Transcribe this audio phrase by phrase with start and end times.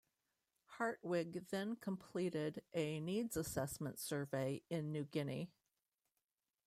[0.77, 5.51] Hartwig then completed a needs assessment survey in New Guinea.